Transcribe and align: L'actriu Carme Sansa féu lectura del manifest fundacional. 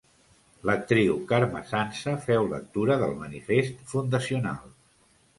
L'actriu 0.67 1.17
Carme 1.31 1.59
Sansa 1.71 2.13
féu 2.23 2.49
lectura 2.53 2.95
del 3.01 3.13
manifest 3.19 3.85
fundacional. 3.93 4.73